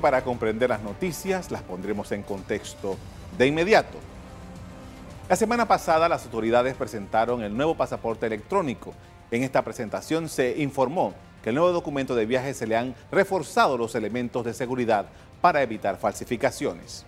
para 0.00 0.24
comprender 0.24 0.70
las 0.70 0.82
noticias 0.82 1.50
las 1.50 1.62
pondremos 1.62 2.10
en 2.12 2.22
contexto 2.22 2.96
de 3.38 3.46
inmediato. 3.46 3.98
La 5.28 5.36
semana 5.36 5.68
pasada 5.68 6.08
las 6.08 6.24
autoridades 6.24 6.74
presentaron 6.74 7.42
el 7.42 7.56
nuevo 7.56 7.76
pasaporte 7.76 8.26
electrónico. 8.26 8.94
En 9.30 9.44
esta 9.44 9.62
presentación 9.62 10.28
se 10.28 10.58
informó 10.58 11.14
que 11.42 11.50
el 11.50 11.54
nuevo 11.54 11.72
documento 11.72 12.14
de 12.14 12.26
viaje 12.26 12.52
se 12.52 12.66
le 12.66 12.76
han 12.76 12.94
reforzado 13.12 13.78
los 13.78 13.94
elementos 13.94 14.44
de 14.44 14.54
seguridad 14.54 15.06
para 15.40 15.62
evitar 15.62 15.98
falsificaciones. 15.98 17.06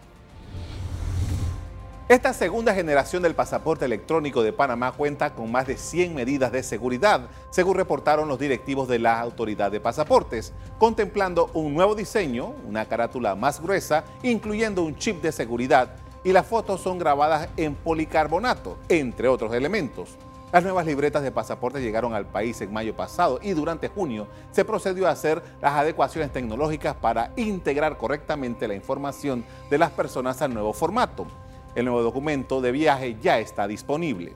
Esta 2.13 2.35
segunda 2.35 2.75
generación 2.75 3.23
del 3.23 3.35
pasaporte 3.35 3.87
electrónico 3.87 4.43
de 4.43 4.53
Panamá 4.53 4.93
cuenta 4.93 5.33
con 5.33 5.51
más 5.51 5.67
de 5.67 5.79
100 5.79 6.15
medidas 6.15 6.53
de 6.53 6.63
seguridad, 6.63 7.31
según 7.49 7.75
reportaron 7.75 8.29
los 8.29 8.39
directivos 8.39 8.87
de 8.87 8.99
la 8.99 9.19
Autoridad 9.19 9.73
de 9.73 9.81
Pasaportes, 9.81 10.53
contemplando 10.79 11.51
un 11.55 11.73
nuevo 11.73 11.95
diseño, 11.95 12.53
una 12.69 12.85
carátula 12.85 13.35
más 13.35 13.63
gruesa, 13.63 14.05
incluyendo 14.23 14.83
un 14.83 14.95
chip 14.97 15.23
de 15.23 15.33
seguridad, 15.33 15.97
y 16.23 16.33
las 16.33 16.47
fotos 16.47 16.83
son 16.83 16.99
grabadas 16.99 17.49
en 17.57 17.75
policarbonato, 17.75 18.77
entre 18.91 19.29
otros 19.29 19.55
elementos. 19.55 20.19
Las 20.53 20.65
nuevas 20.65 20.85
libretas 20.85 21.23
de 21.23 21.33
pasaporte 21.33 21.81
llegaron 21.81 22.13
al 22.13 22.27
país 22.27 22.61
en 22.61 22.75
mayo 22.75 22.95
pasado 22.95 23.41
y 23.41 23.53
durante 23.53 23.89
junio 23.89 24.27
se 24.51 24.67
procedió 24.67 25.09
a 25.09 25.13
hacer 25.13 25.43
las 25.63 25.73
adecuaciones 25.73 26.31
tecnológicas 26.31 26.95
para 26.95 27.33
integrar 27.37 27.97
correctamente 27.97 28.69
la 28.69 28.75
información 28.75 29.47
de 29.71 29.79
las 29.79 29.93
personas 29.93 30.43
al 30.43 30.53
nuevo 30.53 30.75
formato. 30.75 31.27
El 31.75 31.87
nuevo 31.87 32.03
documento 32.03 32.61
de 32.61 32.73
viaje 32.73 33.17
ya 33.23 33.39
está 33.39 33.67
disponible. 33.67 34.33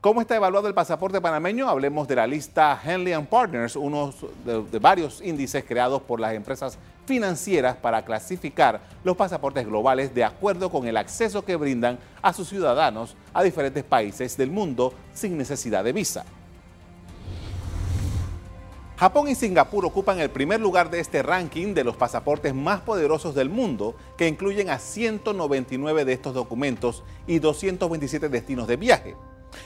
¿Cómo 0.00 0.22
está 0.22 0.34
evaluado 0.34 0.66
el 0.66 0.72
pasaporte 0.72 1.20
panameño? 1.20 1.68
Hablemos 1.68 2.08
de 2.08 2.16
la 2.16 2.26
lista 2.26 2.80
Henley 2.82 3.14
Partners, 3.26 3.76
uno 3.76 4.14
de, 4.46 4.62
de, 4.62 4.78
varios 4.78 5.20
índices 5.20 5.62
creados 5.62 6.00
por 6.00 6.18
las 6.18 6.32
empresas 6.32 6.78
financieras 7.04 7.76
para 7.76 8.02
clasificar 8.02 8.80
los 9.04 9.14
pasaportes 9.14 9.66
globales 9.66 10.14
de 10.14 10.24
acuerdo 10.24 10.70
con 10.70 10.86
el 10.86 10.96
acceso 10.96 11.44
que 11.44 11.54
brindan 11.54 11.98
a 12.22 12.32
sus 12.32 12.48
ciudadanos 12.48 13.14
a 13.34 13.42
diferentes 13.42 13.84
países 13.84 14.38
del 14.38 14.50
mundo 14.50 14.94
sin 15.12 15.36
necesidad 15.36 15.84
de 15.84 15.92
visa. 15.92 16.24
Japón 19.00 19.28
y 19.28 19.34
Singapur 19.34 19.86
ocupan 19.86 20.20
el 20.20 20.28
primer 20.28 20.60
lugar 20.60 20.90
de 20.90 21.00
este 21.00 21.22
ranking 21.22 21.72
de 21.72 21.84
los 21.84 21.96
pasaportes 21.96 22.54
más 22.54 22.82
poderosos 22.82 23.34
del 23.34 23.48
mundo, 23.48 23.94
que 24.18 24.28
incluyen 24.28 24.68
a 24.68 24.78
199 24.78 26.04
de 26.04 26.12
estos 26.12 26.34
documentos 26.34 27.02
y 27.26 27.38
227 27.38 28.28
destinos 28.28 28.68
de 28.68 28.76
viaje. 28.76 29.16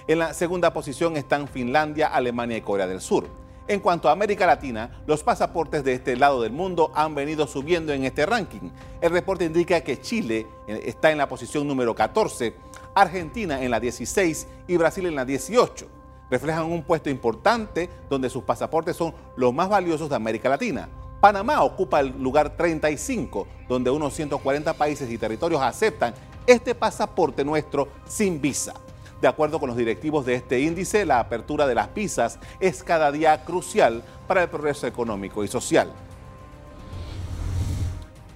En 0.06 0.20
la 0.20 0.34
segunda 0.34 0.72
posición 0.72 1.16
están 1.16 1.48
Finlandia, 1.48 2.06
Alemania 2.06 2.58
y 2.58 2.60
Corea 2.60 2.86
del 2.86 3.00
Sur. 3.00 3.26
En 3.66 3.80
cuanto 3.80 4.08
a 4.08 4.12
América 4.12 4.46
Latina, 4.46 5.02
los 5.04 5.24
pasaportes 5.24 5.82
de 5.82 5.94
este 5.94 6.14
lado 6.14 6.40
del 6.40 6.52
mundo 6.52 6.92
han 6.94 7.16
venido 7.16 7.48
subiendo 7.48 7.92
en 7.92 8.04
este 8.04 8.26
ranking. 8.26 8.70
El 9.00 9.10
reporte 9.10 9.46
indica 9.46 9.80
que 9.80 10.00
Chile 10.00 10.46
eh, 10.68 10.82
está 10.84 11.10
en 11.10 11.18
la 11.18 11.28
posición 11.28 11.66
número 11.66 11.92
14, 11.92 12.54
Argentina 12.94 13.60
en 13.60 13.72
la 13.72 13.80
16 13.80 14.46
y 14.68 14.76
Brasil 14.76 15.06
en 15.06 15.16
la 15.16 15.24
18 15.24 16.03
reflejan 16.34 16.64
un 16.64 16.82
puesto 16.82 17.08
importante 17.10 17.88
donde 18.10 18.28
sus 18.28 18.42
pasaportes 18.42 18.96
son 18.96 19.14
los 19.36 19.54
más 19.54 19.68
valiosos 19.68 20.08
de 20.08 20.16
América 20.16 20.48
Latina. 20.48 20.88
Panamá 21.20 21.62
ocupa 21.62 22.00
el 22.00 22.08
lugar 22.20 22.56
35, 22.56 23.46
donde 23.68 23.88
unos 23.88 24.14
140 24.14 24.74
países 24.74 25.08
y 25.08 25.16
territorios 25.16 25.62
aceptan 25.62 26.12
este 26.44 26.74
pasaporte 26.74 27.44
nuestro 27.44 27.86
sin 28.08 28.40
visa. 28.40 28.74
De 29.20 29.28
acuerdo 29.28 29.60
con 29.60 29.68
los 29.68 29.76
directivos 29.76 30.26
de 30.26 30.34
este 30.34 30.58
índice, 30.58 31.06
la 31.06 31.20
apertura 31.20 31.68
de 31.68 31.76
las 31.76 31.94
visas 31.94 32.40
es 32.58 32.82
cada 32.82 33.12
día 33.12 33.44
crucial 33.44 34.02
para 34.26 34.42
el 34.42 34.48
progreso 34.48 34.88
económico 34.88 35.44
y 35.44 35.48
social. 35.48 35.92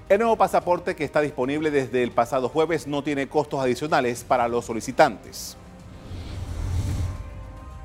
El 0.08 0.20
nuevo 0.20 0.36
pasaporte 0.36 0.94
que 0.94 1.04
está 1.04 1.20
disponible 1.20 1.72
desde 1.72 2.04
el 2.04 2.12
pasado 2.12 2.48
jueves 2.48 2.86
no 2.86 3.02
tiene 3.02 3.28
costos 3.28 3.60
adicionales 3.60 4.22
para 4.22 4.46
los 4.46 4.64
solicitantes. 4.66 5.56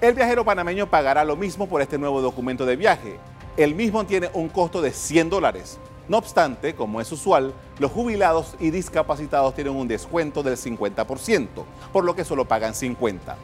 El 0.03 0.15
viajero 0.15 0.43
panameño 0.43 0.89
pagará 0.89 1.23
lo 1.23 1.37
mismo 1.37 1.69
por 1.69 1.81
este 1.81 1.97
nuevo 1.97 2.19
documento 2.19 2.65
de 2.65 2.75
viaje. 2.75 3.19
El 3.55 3.73
mismo 3.73 4.05
tiene 4.05 4.29
un 4.33 4.49
costo 4.49 4.81
de 4.81 4.91
100 4.91 5.29
dólares. 5.29 5.79
No 6.09 6.17
obstante, 6.17 6.75
como 6.75 6.99
es 6.99 7.09
usual, 7.13 7.53
los 7.79 7.89
jubilados 7.89 8.57
y 8.59 8.69
discapacitados 8.69 9.55
tienen 9.55 9.73
un 9.73 9.87
descuento 9.87 10.43
del 10.43 10.57
50%, 10.57 11.47
por 11.93 12.03
lo 12.03 12.17
que 12.17 12.25
solo 12.25 12.43
pagan 12.43 12.75
50. 12.75 13.37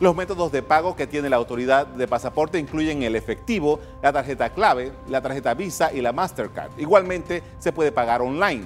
Los 0.00 0.16
métodos 0.16 0.50
de 0.52 0.62
pago 0.62 0.96
que 0.96 1.06
tiene 1.06 1.28
la 1.28 1.36
autoridad 1.36 1.86
de 1.86 2.08
pasaporte 2.08 2.58
incluyen 2.58 3.02
el 3.02 3.14
efectivo, 3.14 3.78
la 4.02 4.14
tarjeta 4.14 4.48
clave, 4.48 4.92
la 5.10 5.20
tarjeta 5.20 5.52
Visa 5.52 5.92
y 5.92 6.00
la 6.00 6.12
Mastercard. 6.12 6.70
Igualmente 6.78 7.42
se 7.58 7.72
puede 7.72 7.92
pagar 7.92 8.22
online. 8.22 8.64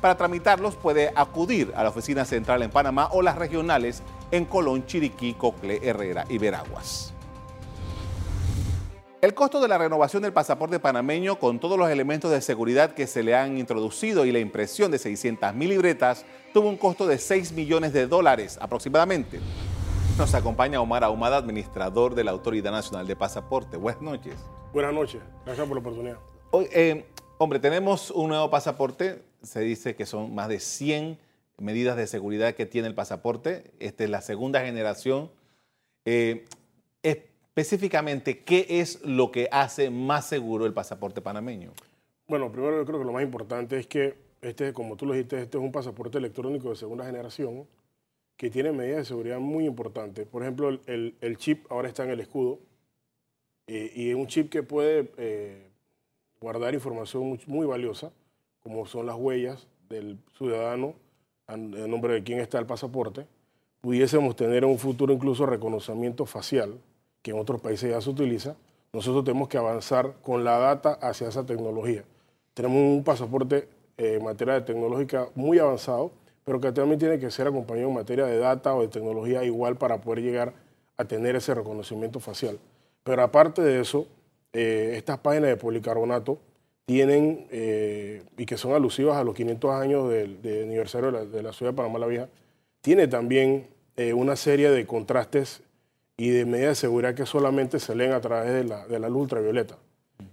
Para 0.00 0.16
tramitarlos 0.16 0.76
puede 0.76 1.12
acudir 1.14 1.72
a 1.74 1.82
la 1.82 1.88
oficina 1.88 2.24
central 2.24 2.62
en 2.62 2.70
Panamá 2.70 3.08
o 3.12 3.22
las 3.22 3.36
regionales 3.36 4.02
en 4.30 4.44
Colón, 4.44 4.86
Chiriquí, 4.86 5.34
Cocle, 5.34 5.80
Herrera 5.82 6.24
y 6.28 6.38
Veraguas. 6.38 7.12
El 9.20 9.34
costo 9.34 9.60
de 9.60 9.66
la 9.66 9.78
renovación 9.78 10.22
del 10.22 10.32
pasaporte 10.32 10.78
panameño 10.78 11.40
con 11.40 11.58
todos 11.58 11.76
los 11.76 11.90
elementos 11.90 12.30
de 12.30 12.40
seguridad 12.40 12.92
que 12.92 13.08
se 13.08 13.24
le 13.24 13.34
han 13.34 13.58
introducido 13.58 14.24
y 14.24 14.30
la 14.30 14.38
impresión 14.38 14.92
de 14.92 14.98
600 14.98 15.52
mil 15.54 15.70
libretas 15.70 16.24
tuvo 16.54 16.68
un 16.68 16.76
costo 16.76 17.04
de 17.04 17.18
6 17.18 17.50
millones 17.50 17.92
de 17.92 18.06
dólares 18.06 18.56
aproximadamente. 18.62 19.40
Nos 20.16 20.34
acompaña 20.34 20.80
Omar 20.80 21.02
Ahumada, 21.02 21.36
administrador 21.36 22.14
de 22.14 22.22
la 22.22 22.30
Autoridad 22.30 22.70
Nacional 22.70 23.08
de 23.08 23.16
Pasaporte. 23.16 23.76
Buenas 23.76 24.02
noches. 24.02 24.36
Buenas 24.72 24.94
noches, 24.94 25.20
gracias 25.44 25.66
por 25.66 25.76
la 25.76 25.80
oportunidad. 25.80 26.18
Hoy, 26.52 26.68
eh, 26.72 27.04
hombre, 27.38 27.58
tenemos 27.58 28.12
un 28.12 28.28
nuevo 28.28 28.48
pasaporte, 28.48 29.24
se 29.42 29.60
dice 29.60 29.96
que 29.96 30.06
son 30.06 30.34
más 30.34 30.48
de 30.48 30.60
100 30.60 31.18
medidas 31.58 31.96
de 31.96 32.06
seguridad 32.06 32.54
que 32.54 32.66
tiene 32.66 32.88
el 32.88 32.94
pasaporte. 32.94 33.70
Esta 33.80 34.04
es 34.04 34.10
la 34.10 34.20
segunda 34.20 34.60
generación. 34.60 35.30
Eh, 36.04 36.44
específicamente, 37.02 38.40
¿qué 38.44 38.66
es 38.68 39.02
lo 39.04 39.30
que 39.30 39.48
hace 39.50 39.90
más 39.90 40.26
seguro 40.26 40.66
el 40.66 40.72
pasaporte 40.72 41.20
panameño? 41.20 41.72
Bueno, 42.26 42.52
primero 42.52 42.76
yo 42.76 42.84
creo 42.84 42.98
que 42.98 43.04
lo 43.04 43.12
más 43.12 43.22
importante 43.22 43.78
es 43.78 43.86
que 43.86 44.16
este, 44.40 44.72
como 44.72 44.96
tú 44.96 45.06
lo 45.06 45.14
dijiste, 45.14 45.40
este 45.40 45.58
es 45.58 45.64
un 45.64 45.72
pasaporte 45.72 46.18
electrónico 46.18 46.70
de 46.70 46.76
segunda 46.76 47.04
generación 47.04 47.66
que 48.36 48.50
tiene 48.50 48.70
medidas 48.70 48.98
de 48.98 49.04
seguridad 49.06 49.40
muy 49.40 49.66
importantes. 49.66 50.26
Por 50.26 50.42
ejemplo, 50.42 50.68
el, 50.86 51.36
chip 51.38 51.70
ahora 51.70 51.88
está 51.88 52.04
en 52.04 52.10
el 52.10 52.20
escudo 52.20 52.60
eh, 53.66 53.92
y 53.94 54.10
es 54.10 54.14
un 54.14 54.28
chip 54.28 54.48
que 54.48 54.62
puede 54.62 55.10
eh, 55.16 55.66
guardar 56.40 56.72
información 56.74 57.40
muy 57.46 57.66
valiosa, 57.66 58.12
como 58.68 58.84
son 58.84 59.06
las 59.06 59.16
huellas 59.16 59.66
del 59.88 60.18
ciudadano, 60.36 60.92
en 61.48 61.90
nombre 61.90 62.12
de 62.12 62.22
quién 62.22 62.38
está 62.38 62.58
el 62.58 62.66
pasaporte, 62.66 63.26
pudiésemos 63.80 64.36
tener 64.36 64.62
en 64.62 64.68
un 64.68 64.78
futuro 64.78 65.10
incluso 65.10 65.46
reconocimiento 65.46 66.26
facial, 66.26 66.78
que 67.22 67.30
en 67.30 67.38
otros 67.38 67.62
países 67.62 67.90
ya 67.90 68.00
se 68.02 68.10
utiliza, 68.10 68.56
nosotros 68.92 69.24
tenemos 69.24 69.48
que 69.48 69.56
avanzar 69.56 70.16
con 70.20 70.44
la 70.44 70.58
data 70.58 70.98
hacia 71.00 71.28
esa 71.28 71.46
tecnología. 71.46 72.04
Tenemos 72.52 72.76
un 72.76 73.02
pasaporte 73.02 73.68
eh, 73.96 74.16
en 74.16 74.24
materia 74.24 74.52
de 74.52 74.60
tecnológica 74.60 75.28
muy 75.34 75.58
avanzado, 75.58 76.10
pero 76.44 76.60
que 76.60 76.70
también 76.70 76.98
tiene 76.98 77.18
que 77.18 77.30
ser 77.30 77.46
acompañado 77.46 77.88
en 77.88 77.94
materia 77.94 78.26
de 78.26 78.36
data 78.36 78.74
o 78.74 78.82
de 78.82 78.88
tecnología 78.88 79.44
igual 79.44 79.76
para 79.76 79.98
poder 79.98 80.22
llegar 80.22 80.52
a 80.98 81.06
tener 81.06 81.36
ese 81.36 81.54
reconocimiento 81.54 82.20
facial. 82.20 82.58
Pero 83.02 83.22
aparte 83.22 83.62
de 83.62 83.80
eso, 83.80 84.06
eh, 84.52 84.92
estas 84.94 85.18
páginas 85.20 85.48
de 85.48 85.56
policarbonato 85.56 86.38
tienen, 86.88 87.46
eh, 87.50 88.22
y 88.38 88.46
que 88.46 88.56
son 88.56 88.72
alusivas 88.72 89.18
a 89.18 89.22
los 89.22 89.34
500 89.34 89.70
años 89.72 90.08
del, 90.08 90.38
aniversario 90.64 91.12
de 91.12 91.42
la, 91.42 91.52
ciudad 91.52 91.72
de 91.72 91.76
Panamá 91.76 91.98
la 91.98 92.06
Vieja, 92.06 92.28
tiene 92.80 93.06
también 93.06 93.66
eh, 93.98 94.14
una 94.14 94.36
serie 94.36 94.70
de 94.70 94.86
contrastes 94.86 95.60
y 96.16 96.30
de 96.30 96.46
medidas 96.46 96.70
de 96.70 96.74
seguridad 96.76 97.14
que 97.14 97.26
solamente 97.26 97.78
se 97.78 97.94
leen 97.94 98.12
a 98.12 98.22
través 98.22 98.54
de 98.54 98.64
la, 98.64 98.86
de 98.86 98.98
la 98.98 99.10
luz 99.10 99.24
ultravioleta, 99.24 99.76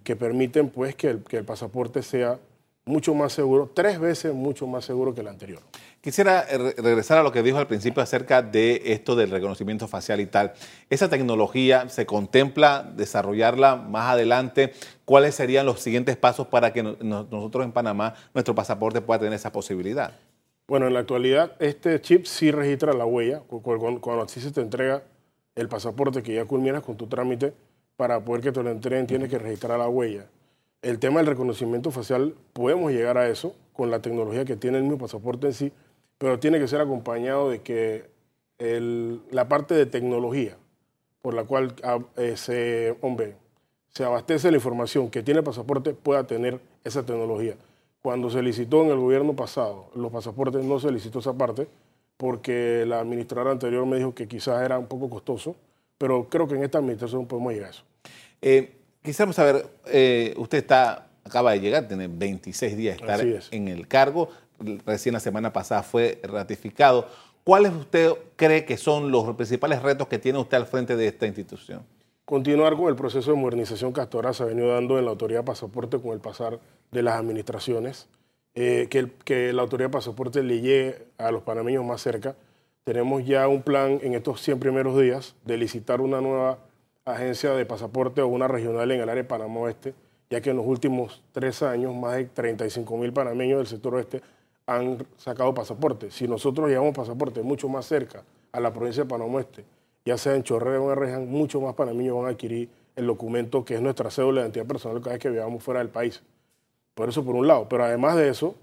que 0.06 0.16
permiten 0.16 0.70
pues 0.70 0.96
que 0.96 1.10
el, 1.10 1.24
que 1.26 1.36
el 1.36 1.44
pasaporte 1.44 2.02
sea 2.02 2.40
mucho 2.86 3.16
más 3.16 3.34
seguro, 3.34 3.72
tres 3.74 4.00
veces 4.00 4.34
mucho 4.34 4.68
más 4.68 4.86
seguro 4.86 5.14
que 5.16 5.22
el 5.22 5.28
anterior. 5.28 5.60
Quisiera 6.02 6.46
eh, 6.48 6.76
regresar 6.78 7.18
a 7.18 7.24
lo 7.24 7.32
que 7.32 7.42
dijo 7.42 7.58
al 7.58 7.66
principio 7.66 8.04
acerca 8.04 8.44
de 8.44 8.82
esto 8.86 9.16
del 9.16 9.32
reconocimiento 9.32 9.88
facial 9.88 10.20
y 10.20 10.28
tal. 10.28 10.54
¿Esa 10.90 11.10
tecnología 11.10 11.90
se 11.90 12.06
contempla 12.06 12.84
desarrollarla 12.96 13.76
más 13.76 14.12
adelante? 14.12 14.74
¿Cuáles 15.04 15.34
serían 15.34 15.66
los 15.66 15.80
siguientes 15.80 16.16
pasos 16.16 16.48
para 16.48 16.74
que 16.74 16.84
nosotros 16.84 17.66
en 17.66 17.72
Panamá, 17.72 18.14
nuestro 18.36 18.54
pasaporte 18.54 19.02
pueda 19.02 19.20
tener 19.20 19.34
esa 19.34 19.52
posibilidad? 19.52 20.14
Bueno, 20.68 20.86
en 20.86 20.94
la 20.94 21.00
actualidad 21.00 21.54
este 21.60 22.00
chip 22.02 22.26
sí 22.26 22.52
registra 22.52 22.94
la 22.94 23.06
huella. 23.06 23.42
Cuando 23.48 24.22
así 24.22 24.40
se 24.40 24.52
te 24.52 24.62
entrega 24.62 25.04
el 25.56 25.68
pasaporte 25.70 26.22
que 26.22 26.36
ya 26.36 26.46
culminas 26.46 26.84
con 26.84 26.98
tu 26.98 27.08
trámite, 27.08 27.54
para 27.98 28.24
poder 28.24 28.42
que 28.42 28.52
te 28.52 28.62
lo 28.62 28.70
entreguen 28.70 29.08
tienes 29.08 29.30
que 29.30 29.40
registrar 29.40 29.80
la 29.80 29.88
huella. 29.88 30.28
El 30.82 31.00
tema 31.00 31.20
del 31.20 31.28
reconocimiento 31.28 31.92
facial, 31.92 32.36
podemos 32.54 32.92
llegar 32.92 33.18
a 33.18 33.28
eso 33.28 33.56
con 33.74 33.92
la 33.92 34.02
tecnología 34.02 34.46
que 34.46 34.56
tiene 34.56 34.78
el 34.78 34.84
mismo 34.84 34.98
pasaporte 35.00 35.48
en 35.48 35.54
sí, 35.54 35.72
pero 36.18 36.40
tiene 36.40 36.60
que 36.60 36.68
ser 36.68 36.82
acompañado 36.82 37.50
de 37.50 37.62
que 37.62 38.06
la 39.32 39.48
parte 39.50 39.74
de 39.74 39.86
tecnología 39.86 40.58
por 41.22 41.34
la 41.34 41.44
cual 41.44 41.74
ah, 41.84 42.00
se, 42.36 42.96
hombre, 43.02 43.36
se 43.90 44.04
abastece 44.04 44.52
la 44.52 44.58
información 44.58 45.10
que 45.10 45.24
tiene 45.24 45.40
el 45.40 45.44
pasaporte 45.44 45.96
pueda 45.96 46.28
tener 46.28 46.60
esa 46.84 47.04
tecnología. 47.04 47.56
Cuando 48.04 48.30
se 48.30 48.44
licitó 48.44 48.84
en 48.84 48.92
el 48.92 48.98
gobierno 48.98 49.36
pasado 49.36 49.90
los 49.96 50.12
pasaportes, 50.12 50.64
no 50.64 50.80
se 50.80 50.92
licitó 50.92 51.18
esa 51.18 51.34
parte 51.34 51.68
porque 52.18 52.86
la 52.86 53.00
administradora 53.00 53.52
anterior 53.52 53.88
me 53.88 53.98
dijo 53.98 54.14
que 54.14 54.28
quizás 54.28 54.64
era 54.64 54.78
un 54.78 54.86
poco 54.86 55.10
costoso, 55.10 55.56
pero 55.98 56.30
creo 56.30 56.48
que 56.48 56.54
en 56.54 56.64
esta 56.64 56.78
administración 56.78 57.26
podemos 57.26 57.54
llegar 57.54 57.70
a 57.70 57.72
eso. 57.72 57.84
Eh, 58.44 58.72
quisiéramos 59.06 59.38
saber, 59.38 59.68
eh, 59.86 60.34
usted 60.38 60.58
está, 60.58 61.08
acaba 61.24 61.54
de 61.54 61.62
llegar, 61.62 61.88
tiene 61.88 62.08
26 62.10 62.76
días 62.76 62.98
de 62.98 63.02
estar 63.02 63.26
en 63.52 63.68
el 63.70 63.88
cargo, 63.88 64.30
recién 64.86 65.14
la 65.14 65.22
semana 65.22 65.54
pasada 65.54 65.84
fue 65.84 66.20
ratificado. 66.24 67.08
¿Cuáles 67.46 67.74
usted 67.74 68.12
cree 68.36 68.66
que 68.66 68.76
son 68.76 69.12
los 69.12 69.34
principales 69.36 69.82
retos 69.82 70.08
que 70.08 70.18
tiene 70.20 70.40
usted 70.40 70.58
al 70.58 70.66
frente 70.66 70.96
de 70.96 71.08
esta 71.08 71.28
institución? 71.28 71.84
Continuar 72.26 72.76
con 72.76 72.88
el 72.88 72.96
proceso 72.96 73.32
de 73.32 73.38
modernización 73.38 73.94
que 73.94 74.02
hasta 74.02 74.18
ahora 74.18 74.34
se 74.34 74.44
ha 74.44 74.48
venido 74.48 74.74
dando 74.74 74.98
en 74.98 75.06
la 75.06 75.12
autoridad 75.12 75.42
de 75.42 75.46
pasaporte 75.46 76.02
con 76.02 76.12
el 76.12 76.20
pasar 76.20 76.60
de 76.92 77.04
las 77.04 77.20
administraciones, 77.20 78.08
eh, 78.56 78.88
que, 78.90 79.12
que 79.24 79.54
la 79.54 79.62
autoridad 79.62 79.90
de 79.90 79.94
pasaporte 79.94 80.42
le 80.42 80.60
llegue 80.60 81.06
a 81.20 81.30
los 81.30 81.44
panameños 81.44 81.86
más 81.86 82.02
cerca. 82.02 82.36
Tenemos 82.84 83.26
ya 83.26 83.48
un 83.48 83.62
plan 83.62 84.00
en 84.02 84.16
estos 84.16 84.42
100 84.42 84.60
primeros 84.60 85.00
días 85.00 85.36
de 85.46 85.58
licitar 85.58 86.02
una 86.02 86.20
nueva 86.20 86.58
agencia 87.06 87.52
de 87.52 87.66
pasaporte 87.66 88.22
o 88.22 88.28
una 88.28 88.48
regional 88.48 88.92
en 88.92 89.02
el 89.02 89.10
área 89.10 89.24
de 89.24 89.30
Panamá 89.30 89.60
Oeste, 89.62 89.94
ya 90.30 90.42
que 90.42 90.50
en 90.50 90.58
los 90.58 90.66
últimos 90.66 91.22
tres 91.32 91.62
años 91.62 91.94
más 91.94 92.16
de 92.16 92.26
35 92.26 92.98
mil 92.98 93.14
panameños 93.14 93.60
del 93.60 93.68
sector 93.68 93.94
oeste 93.94 94.22
han 94.66 95.06
sacado 95.18 95.54
pasaporte. 95.54 96.10
Si 96.10 96.28
nosotros 96.28 96.68
llevamos 96.68 96.96
pasaporte 96.96 97.44
mucho 97.44 97.70
más 97.70 97.86
cerca 97.86 98.24
a 98.52 98.60
la 98.60 98.74
provincia 98.74 99.04
de 99.04 99.10
Panamá 99.10 99.36
Oeste, 99.36 99.64
ya 100.04 100.18
sea 100.18 100.36
en 100.36 100.42
Chorrera 100.42 100.82
o 100.82 100.86
en 100.86 100.92
Arreján, 100.92 101.30
mucho 101.30 101.62
más 101.62 101.76
panameños 101.76 102.18
van 102.18 102.26
a 102.26 102.30
adquirir 102.30 102.70
el 102.96 103.06
documento 103.06 103.64
que 103.64 103.76
es 103.76 103.82
nuestra 103.82 104.10
cédula 104.10 104.42
de 104.42 104.48
identidad 104.48 104.66
personal 104.66 105.00
cada 105.00 105.12
vez 105.12 105.22
que 105.22 105.30
viajamos 105.30 105.64
fuera 105.64 105.82
del 105.82 105.90
país. 105.90 106.24
Por 106.96 107.10
eso, 107.10 107.24
por 107.24 107.36
un 107.36 107.46
lado. 107.46 107.68
Pero 107.70 107.84
además 107.84 108.16
de 108.16 108.30
eso, 108.30 108.56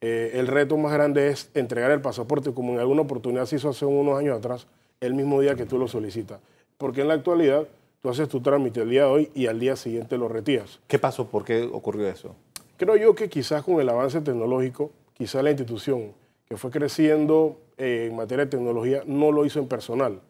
eh, 0.00 0.32
el 0.34 0.48
reto 0.48 0.76
más 0.76 0.92
grande 0.92 1.28
es 1.28 1.50
entregar 1.54 1.90
el 1.92 2.00
pasaporte, 2.00 2.52
como 2.52 2.72
en 2.72 2.80
alguna 2.80 3.02
oportunidad 3.02 3.46
se 3.46 3.56
hizo 3.56 3.68
hace 3.68 3.84
unos 3.84 4.18
años 4.18 4.36
atrás, 4.36 4.66
el 5.00 5.14
mismo 5.14 5.40
día 5.40 5.54
que 5.54 5.66
tú 5.66 5.78
lo 5.78 5.86
solicitas. 5.86 6.40
Porque 6.78 7.02
en 7.02 7.08
la 7.08 7.14
actualidad, 7.14 7.68
tú 8.04 8.10
haces 8.10 8.28
tu 8.28 8.42
trámite 8.42 8.82
el 8.82 8.90
día 8.90 9.04
de 9.04 9.08
hoy 9.08 9.30
y 9.34 9.46
al 9.46 9.58
día 9.58 9.76
siguiente 9.76 10.18
lo 10.18 10.28
retiras. 10.28 10.78
¿Qué 10.86 10.98
pasó? 10.98 11.26
¿Por 11.26 11.42
qué 11.42 11.62
ocurrió 11.62 12.06
eso? 12.06 12.36
Creo 12.76 12.96
yo 12.96 13.14
que 13.14 13.30
quizás 13.30 13.62
con 13.62 13.80
el 13.80 13.88
avance 13.88 14.20
tecnológico, 14.20 14.90
quizás 15.14 15.42
la 15.42 15.48
institución 15.48 16.12
que 16.46 16.58
fue 16.58 16.70
creciendo 16.70 17.56
eh, 17.78 18.08
en 18.10 18.14
materia 18.14 18.44
de 18.44 18.50
tecnología 18.50 19.02
no 19.06 19.32
lo 19.32 19.46
hizo 19.46 19.58
en 19.58 19.68
personal. 19.68 20.20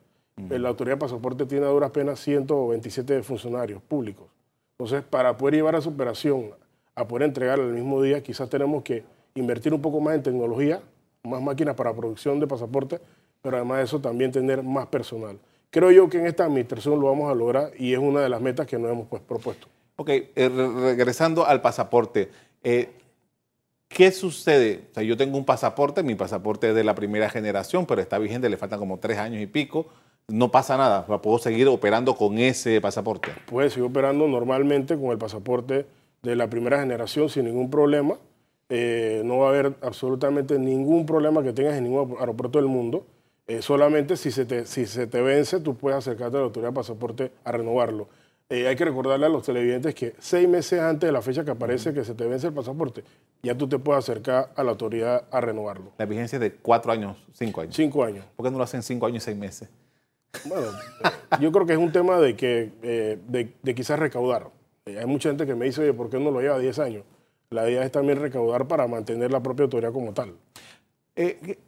La 0.49 0.69
autoridad 0.69 0.94
de 0.94 1.00
pasaporte 1.00 1.47
tiene 1.47 1.67
a 1.67 1.71
duras 1.71 1.91
penas 1.91 2.21
127 2.21 3.25
funcionarios 3.25 3.82
públicos. 3.82 4.29
Entonces, 4.79 5.03
para 5.03 5.37
poder 5.37 5.56
llevar 5.56 5.75
a 5.75 5.81
su 5.81 5.88
operación, 5.88 6.50
a 6.94 7.09
poder 7.09 7.26
entregar 7.26 7.59
el 7.59 7.73
mismo 7.73 8.00
día, 8.00 8.23
quizás 8.23 8.49
tenemos 8.49 8.85
que 8.85 9.03
invertir 9.35 9.75
un 9.75 9.82
poco 9.82 9.99
más 9.99 10.15
en 10.15 10.23
tecnología, 10.23 10.81
más 11.25 11.43
máquinas 11.43 11.75
para 11.75 11.93
producción 11.93 12.38
de 12.38 12.47
pasaportes, 12.47 13.00
pero 13.43 13.56
además 13.56 13.79
de 13.79 13.85
eso 13.85 14.00
también 14.00 14.31
tener 14.31 14.62
más 14.62 14.87
personal. 14.87 15.41
Creo 15.75 15.91
yo 15.91 16.09
que 16.09 16.19
en 16.19 16.26
esta 16.29 16.44
administración 16.44 17.00
lo 17.00 17.06
vamos 17.09 17.29
a 17.29 17.35
lograr 17.35 17.73
y 17.76 17.93
es 17.94 17.99
una 17.99 18.21
de 18.21 18.29
las 18.29 18.41
metas 18.41 18.65
que 18.65 18.79
nos 18.79 18.93
hemos 18.93 19.09
pues, 19.09 19.21
propuesto. 19.21 19.67
Ok, 19.97 20.09
eh, 20.09 20.49
regresando 20.49 21.44
al 21.44 21.61
pasaporte, 21.61 22.31
eh, 22.62 22.91
¿qué 23.88 24.12
sucede? 24.12 24.82
O 24.93 24.94
sea, 24.94 25.03
yo 25.03 25.17
tengo 25.17 25.37
un 25.37 25.44
pasaporte, 25.44 26.05
mi 26.05 26.15
pasaporte 26.15 26.69
es 26.69 26.76
de 26.76 26.85
la 26.85 26.94
primera 26.94 27.29
generación, 27.29 27.87
pero 27.87 28.00
está 28.00 28.19
vigente, 28.19 28.49
le 28.49 28.56
faltan 28.56 28.79
como 28.79 28.99
tres 28.99 29.19
años 29.19 29.43
y 29.43 29.47
pico 29.47 29.87
no 30.29 30.50
pasa 30.50 30.76
nada, 30.76 31.05
puedo 31.06 31.38
seguir 31.38 31.69
operando 31.69 32.15
con 32.15 32.38
ese 32.38 32.81
pasaporte. 32.81 33.31
Puede 33.47 33.71
seguir 33.71 33.91
operando 33.91 34.26
normalmente 34.26 34.97
con 34.97 35.11
el 35.11 35.19
pasaporte 35.19 35.87
de 36.23 36.37
la 36.37 36.49
primera 36.49 36.81
generación 36.81 37.29
sin 37.29 37.44
ningún 37.44 37.69
problema. 37.69 38.17
Eh, 38.71 39.23
no 39.25 39.38
va 39.38 39.49
a 39.49 39.50
haber 39.50 39.75
absolutamente 39.82 40.59
ningún 40.59 41.05
problema 41.05 41.43
que 41.43 41.53
tengas 41.53 41.75
en 41.75 41.85
ningún 41.85 42.17
aeropuerto 42.19 42.59
del 42.59 42.69
mundo. 42.69 43.05
Eh, 43.46 43.61
solamente 43.61 44.17
si 44.17 44.31
se, 44.31 44.46
te, 44.46 44.67
si 44.67 44.87
se 44.87 45.06
te 45.06 45.20
vence, 45.20 45.61
tú 45.61 45.76
puedes 45.76 45.99
acercarte 45.99 46.37
a 46.37 46.41
la 46.41 46.46
autoridad 46.46 46.70
de 46.70 46.75
pasaporte 46.75 47.32
a 47.44 47.52
renovarlo. 47.52 48.08
Eh, 48.49 48.69
hay 48.69 48.76
que 48.76 48.85
recordarle 48.85 49.26
a 49.26 49.29
los 49.29 49.43
televidentes 49.43 49.94
que 49.94 50.14
seis 50.19 50.49
meses 50.49 50.81
antes 50.81 51.08
de 51.08 51.12
la 51.12 51.23
fecha 51.23 51.44
que 51.44 51.50
aparece 51.50 51.94
que 51.94 52.05
se 52.05 52.14
te 52.14 52.26
vence 52.26 52.46
el 52.46 52.52
pasaporte, 52.52 53.05
ya 53.43 53.56
tú 53.56 53.69
te 53.69 53.79
puedes 53.79 54.05
acercar 54.05 54.52
a 54.55 54.62
la 54.62 54.70
autoridad 54.70 55.25
a 55.31 55.41
renovarlo. 55.41 55.93
La 55.99 56.06
vigencia 56.06 56.37
es 56.37 56.41
de 56.41 56.52
cuatro 56.52 56.93
años, 56.93 57.17
cinco 57.32 57.62
años. 57.62 57.75
Cinco 57.75 58.05
años. 58.05 58.25
¿Por 58.37 58.44
qué 58.44 58.50
no 58.50 58.58
lo 58.58 58.64
hacen 58.64 58.82
cinco 58.82 59.06
años 59.06 59.23
y 59.23 59.25
seis 59.25 59.37
meses? 59.37 59.69
Bueno, 60.44 60.67
yo 61.40 61.52
creo 61.52 61.67
que 61.67 61.73
es 61.73 61.79
un 61.79 61.93
tema 61.93 62.19
de 62.19 62.37
que 62.37 62.73
eh, 62.82 63.19
de, 63.26 63.75
quizás 63.75 63.99
recaudar. 63.99 64.50
Eh, 64.87 64.99
hay 64.99 65.06
mucha 65.06 65.29
gente 65.29 65.47
que 65.47 65.55
me 65.55 65.67
dice, 65.67 65.82
oye, 65.82 65.94
¿por 65.94 66.11
qué 66.11 66.19
no 66.19 66.31
lo 66.31 66.40
lleva 66.40 66.58
10 66.58 66.79
años? 66.81 67.05
La 67.50 67.69
idea 67.69 67.85
es 67.85 67.93
también 67.93 68.20
recaudar 68.20 68.67
para 68.67 68.87
mantener 68.87 69.31
la 69.31 69.43
propia 69.43 69.64
autoridad 69.64 69.93
como 69.93 70.12
tal. 70.12 70.35
Eh, 71.17 71.58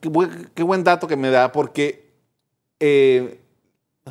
qué, 0.00 0.62
buen 0.62 0.84
dato 0.84 1.06
que 1.06 1.16
me 1.16 1.30
da, 1.30 1.52
porque 1.52 2.08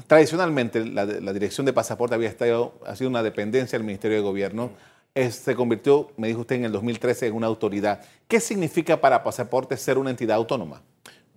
tradicionalmente 0.08 0.86
la, 0.86 1.06
dirección 1.06 1.66
de 1.66 1.74
pasaporte 1.74 2.16
había 2.16 2.30
estado, 2.30 2.80
ha 2.86 2.96
sido 2.96 3.10
una 3.10 3.24
dependencia 3.24 3.78
del 3.78 3.86
Ministerio 3.86 4.18
de 4.18 4.24
Gobierno. 4.24 4.72
se 5.16 5.56
convirtió, 5.56 6.12
me 6.18 6.28
dijo 6.28 6.42
usted, 6.42 6.56
en 6.56 6.66
el 6.66 6.72
2013 6.72 7.28
en 7.28 7.34
una 7.34 7.48
autoridad. 7.48 8.02
¿Qué 8.28 8.40
significa 8.40 9.02
para 9.02 9.24
pasaporte 9.24 9.78
ser 9.78 9.98
una 9.98 10.10
entidad 10.10 10.38
autónoma? 10.38 10.82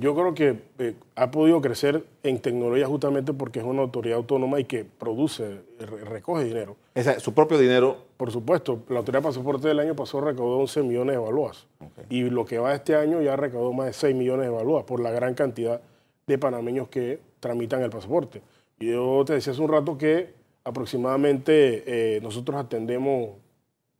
Yo 0.00 0.14
creo 0.14 0.34
que 0.34 0.58
eh, 0.78 0.94
ha 1.14 1.30
podido 1.30 1.60
crecer 1.60 2.04
en 2.22 2.40
tecnología 2.40 2.86
justamente 2.86 3.34
porque 3.34 3.58
es 3.58 3.64
una 3.66 3.82
autoridad 3.82 4.16
autónoma 4.16 4.58
y 4.58 4.64
que 4.64 4.84
produce, 4.84 5.60
recoge 5.78 6.44
dinero. 6.44 6.76
¿Es 6.94 7.06
su 7.22 7.34
propio 7.34 7.58
dinero? 7.58 7.98
Por 8.16 8.30
supuesto. 8.30 8.82
La 8.88 9.00
autoridad 9.00 9.20
de 9.20 9.28
pasaporte 9.28 9.68
del 9.68 9.78
año 9.78 9.94
pasado 9.94 10.22
recaudó 10.22 10.58
11 10.58 10.82
millones 10.84 11.16
de 11.16 11.18
balúas. 11.20 11.66
Y 12.08 12.22
lo 12.22 12.46
que 12.46 12.58
va 12.58 12.74
este 12.74 12.96
año 12.96 13.20
ya 13.20 13.36
recaudó 13.36 13.74
más 13.74 13.86
de 13.86 13.92
6 13.92 14.16
millones 14.16 14.46
de 14.46 14.50
balúas 14.50 14.84
por 14.84 15.00
la 15.00 15.10
gran 15.10 15.34
cantidad 15.34 15.82
de 16.26 16.38
panameños 16.38 16.88
que 16.88 17.20
tramitan 17.38 17.82
el 17.82 17.90
pasaporte. 17.90 18.40
Yo 18.78 19.22
te 19.26 19.34
decía 19.34 19.52
hace 19.52 19.60
un 19.60 19.68
rato 19.68 19.98
que 19.98 20.32
aproximadamente 20.64 22.16
eh, 22.16 22.20
nosotros 22.22 22.58
atendemos, 22.58 23.30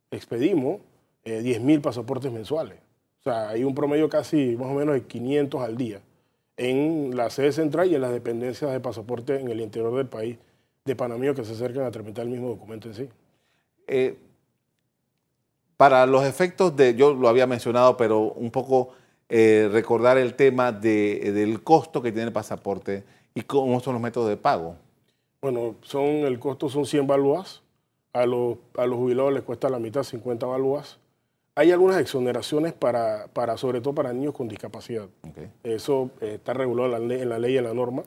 expedimos 0.09 0.79
eh, 1.23 1.41
10.000 1.43 1.81
pasaportes 1.81 2.31
mensuales. 2.31 2.79
O 3.21 3.23
sea, 3.23 3.49
hay 3.49 3.63
un 3.63 3.75
promedio 3.75 4.09
casi 4.09 4.57
más 4.57 4.67
o 4.67 4.73
menos 4.73 4.95
de 4.95 5.03
500 5.03 5.61
al 5.61 5.77
día 5.77 6.01
en 6.57 7.15
la 7.15 7.29
sede 7.29 7.51
central 7.51 7.91
y 7.91 7.95
en 7.95 8.01
las 8.01 8.11
dependencias 8.11 8.71
de 8.71 8.79
pasaporte 8.79 9.39
en 9.39 9.49
el 9.49 9.61
interior 9.61 9.95
del 9.95 10.07
país 10.07 10.37
de 10.85 10.95
panameños 10.95 11.35
que 11.35 11.45
se 11.45 11.53
acercan 11.53 11.85
a 11.85 11.91
tramitar 11.91 12.25
el 12.25 12.31
mismo 12.31 12.49
documento 12.49 12.87
en 12.87 12.95
sí. 12.95 13.09
Eh, 13.87 14.17
para 15.77 16.05
los 16.05 16.25
efectos 16.25 16.75
de, 16.75 16.95
yo 16.95 17.13
lo 17.13 17.27
había 17.27 17.47
mencionado, 17.47 17.97
pero 17.97 18.19
un 18.33 18.51
poco 18.51 18.89
eh, 19.29 19.69
recordar 19.71 20.17
el 20.17 20.35
tema 20.35 20.71
del 20.71 21.63
costo 21.63 22.01
que 22.01 22.11
tiene 22.11 22.27
el 22.27 22.33
pasaporte 22.33 23.03
y 23.33 23.41
cómo 23.41 23.79
son 23.79 23.93
los 23.93 24.01
métodos 24.01 24.29
de 24.29 24.37
pago. 24.37 24.75
Bueno, 25.41 25.75
son, 25.81 26.05
el 26.05 26.37
costo 26.37 26.69
son 26.69 26.85
100 26.85 27.07
balúas, 27.07 27.61
a 28.13 28.25
los, 28.25 28.57
a 28.77 28.85
los 28.85 28.97
jubilados 28.97 29.33
les 29.33 29.43
cuesta 29.43 29.69
la 29.69 29.79
mitad, 29.79 30.03
50 30.03 30.45
balúas, 30.45 30.99
hay 31.55 31.71
algunas 31.71 31.99
exoneraciones 31.99 32.73
para, 32.73 33.27
para, 33.33 33.57
sobre 33.57 33.81
todo 33.81 33.93
para 33.93 34.13
niños 34.13 34.33
con 34.33 34.47
discapacidad. 34.47 35.07
Eso 35.63 36.11
eh, 36.21 36.35
está 36.35 36.53
regulado 36.53 36.95
en 36.95 37.29
la, 37.29 37.39
ley, 37.39 37.53
y 37.53 37.57
en 37.57 37.63
la 37.65 37.73
norma, 37.73 38.03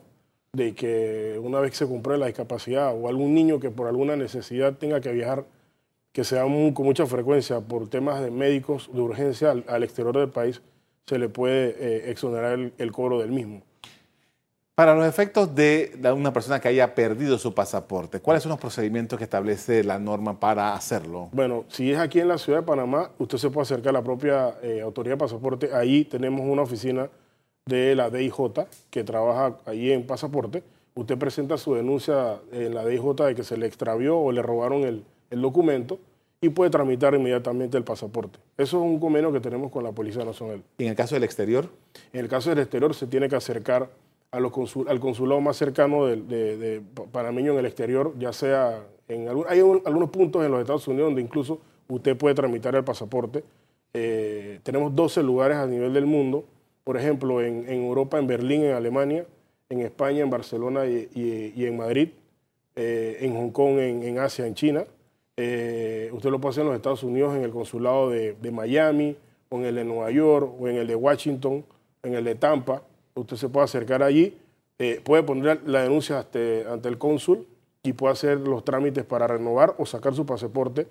de 0.53 0.73
que 0.73 1.39
una 1.41 1.59
vez 1.59 1.71
que 1.71 1.77
se 1.77 1.87
compruebe 1.87 2.19
la 2.19 2.27
discapacidad 2.27 2.93
o 2.95 3.07
algún 3.07 3.33
niño 3.35 3.59
que 3.59 3.69
por 3.69 3.87
alguna 3.87 4.15
necesidad 4.15 4.73
tenga 4.73 4.99
que 4.99 5.11
viajar, 5.11 5.45
que 6.11 6.23
sea 6.23 6.43
con 6.43 6.85
mucha 6.85 7.05
frecuencia 7.05 7.59
por 7.59 7.89
temas 7.89 8.21
de 8.21 8.31
médicos 8.31 8.89
de 8.91 9.01
urgencia 9.01 9.51
al, 9.51 9.83
exterior 9.83 10.17
del 10.17 10.29
país, 10.29 10.61
se 11.05 11.19
le 11.19 11.29
puede 11.29 11.75
eh, 11.77 12.09
exonerar 12.09 12.71
el 12.77 12.91
cobro 12.91 13.19
del 13.19 13.31
mismo. 13.31 13.61
Para 14.75 14.93
los 14.93 15.07
efectos 15.07 15.55
de 15.55 15.97
una 16.13 16.33
persona 16.33 16.59
que 16.59 16.67
haya 16.67 16.93
perdido 16.93 17.37
su 17.37 17.53
pasaporte, 17.53 18.19
¿cuáles 18.19 18.43
son 18.43 18.49
los 18.49 18.59
procedimientos 18.59 19.17
que 19.17 19.23
establece 19.23 19.85
la 19.85 19.99
norma 19.99 20.37
para 20.37 20.73
hacerlo? 20.73 21.29
Bueno, 21.31 21.63
si 21.69 21.93
es 21.93 21.97
aquí 21.97 22.19
en 22.19 22.27
la 22.27 22.37
ciudad 22.37 22.59
de 22.59 22.65
Panamá, 22.65 23.11
usted 23.17 23.37
se 23.37 23.49
puede 23.49 23.63
acercar 23.63 23.91
a 23.91 23.99
la 23.99 24.03
propia 24.03 24.55
eh, 24.61 24.81
autoridad 24.81 25.13
de 25.13 25.19
pasaporte. 25.19 25.69
Ahí 25.73 26.03
tenemos 26.03 26.41
una 26.41 26.63
oficina 26.63 27.09
de 27.65 27.95
la 27.95 28.09
DIJ 28.09 28.67
que 28.89 29.05
trabaja 29.05 29.55
ahí 29.65 29.93
en 29.93 30.05
pasaporte. 30.05 30.61
Usted 30.93 31.17
presenta 31.17 31.57
su 31.57 31.73
denuncia 31.73 32.41
en 32.51 32.75
la 32.75 32.85
DIJ 32.85 33.15
de 33.27 33.33
que 33.33 33.45
se 33.45 33.55
le 33.55 33.67
extravió 33.67 34.19
o 34.19 34.33
le 34.33 34.41
robaron 34.41 34.83
el, 34.83 35.05
el 35.29 35.41
documento 35.41 35.99
y 36.41 36.49
puede 36.49 36.69
tramitar 36.69 37.15
inmediatamente 37.15 37.77
el 37.77 37.85
pasaporte. 37.85 38.39
Eso 38.57 38.77
es 38.77 38.83
un 38.83 38.99
convenio 38.99 39.31
que 39.31 39.39
tenemos 39.39 39.71
con 39.71 39.85
la 39.85 39.93
Policía 39.93 40.25
Nacional. 40.25 40.61
¿Y 40.77 40.83
en 40.83 40.89
el 40.89 40.95
caso 40.97 41.15
del 41.15 41.23
exterior? 41.23 41.69
En 42.11 42.19
el 42.19 42.27
caso 42.27 42.49
del 42.49 42.59
exterior 42.59 42.93
se 42.93 43.07
tiene 43.07 43.29
que 43.29 43.37
acercar 43.37 43.89
al 44.35 44.99
consulado 44.99 45.41
más 45.41 45.57
cercano 45.57 46.05
de, 46.05 46.17
de, 46.17 46.81
panameño 47.11 47.53
en 47.53 47.59
el 47.59 47.65
exterior, 47.65 48.13
ya 48.19 48.33
sea 48.33 48.83
en 49.07 49.27
hay 49.47 49.59
algunos 49.59 50.09
puntos 50.09 50.43
en 50.43 50.51
los 50.51 50.59
Estados 50.59 50.87
Unidos 50.87 51.07
donde 51.07 51.21
incluso 51.21 51.59
usted 51.87 52.17
puede 52.17 52.35
tramitar 52.35 52.75
el 52.75 52.83
pasaporte. 52.83 53.43
Eh, 53.93 54.59
tenemos 54.63 54.95
12 54.95 55.23
lugares 55.23 55.57
a 55.57 55.67
nivel 55.67 55.93
del 55.93 56.05
mundo, 56.05 56.43
por 56.83 56.97
ejemplo, 56.97 57.41
en, 57.41 57.69
Europa, 57.69 58.19
en 58.19 58.27
Berlín, 58.27 58.63
en 58.63 58.73
Alemania, 58.73 59.25
en 59.69 59.79
España, 59.81 60.21
en 60.21 60.29
Barcelona 60.29 60.85
y, 60.85 61.65
en 61.65 61.77
Madrid, 61.77 62.09
eh, 62.75 63.17
en 63.21 63.35
Hong 63.35 63.51
Kong, 63.51 63.79
en, 63.79 64.19
Asia, 64.19 64.45
en 64.45 64.53
China, 64.53 64.85
Eh, 65.37 66.09
usted 66.13 66.29
lo 66.29 66.39
puede 66.39 66.51
hacer 66.51 66.61
en 66.61 66.67
los 66.67 66.75
Estados 66.77 67.03
Unidos, 67.03 67.35
en 67.35 67.43
el 67.43 67.51
consulado 67.51 68.09
de, 68.09 68.51
Miami, 68.51 69.17
o 69.49 69.57
en 69.57 69.65
el 69.65 69.75
de 69.75 69.83
Nueva 69.83 70.09
York, 70.11 70.49
o 70.59 70.67
en 70.67 70.77
el 70.77 70.87
de 70.87 70.95
Washington, 70.95 71.65
en 72.03 72.13
el 72.13 72.23
de 72.23 72.35
Tampa. 72.35 72.81
Usted 73.15 73.37
se 73.37 73.47
puede 73.47 73.63
acercar 73.63 74.03
allí, 74.03 74.37
eh, 74.77 75.01
puede 75.03 75.23
poner 75.23 75.61
la 75.65 75.83
denuncia 75.83 76.19
ante, 76.19 76.65
ante 76.69 76.89
el 76.89 76.97
cónsul 76.97 77.47
y 77.81 77.93
puede 77.93 78.11
hacer 78.11 78.39
los 78.39 78.65
trámites 78.65 79.05
para 79.05 79.25
renovar 79.25 79.73
o 79.77 79.85
sacar 79.85 80.13
su 80.13 80.25
pasaporte. 80.25 80.85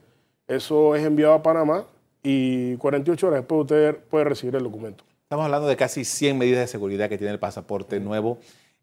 Eso 0.48 0.94
es 0.94 1.04
enviado 1.04 1.34
a 1.34 1.42
Panamá 1.42 1.84
y 2.22 2.76
48 2.76 3.26
horas 3.26 3.40
después 3.40 3.60
usted 3.62 3.96
puede 4.08 4.24
recibir 4.24 4.56
el 4.56 4.62
documento. 4.62 5.04
Estamos 5.24 5.44
hablando 5.44 5.68
de 5.68 5.76
casi 5.76 6.04
100 6.04 6.38
medidas 6.38 6.60
de 6.60 6.66
seguridad 6.66 7.10
que 7.10 7.18
tiene 7.18 7.32
el 7.32 7.38
pasaporte 7.38 8.00
nuevo. 8.00 8.38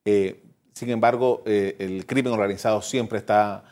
Eh, 0.05 0.43
sin 0.73 0.89
embargo, 0.91 1.41
eh, 1.45 1.75
el 1.79 2.05
crimen 2.05 2.33
organizado 2.33 2.81
siempre 2.83 3.17
está 3.17 3.63